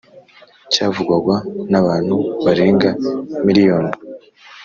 [0.71, 1.35] Cyavugwaga
[1.71, 2.89] n’abantu barenga
[3.45, 3.91] miriyoni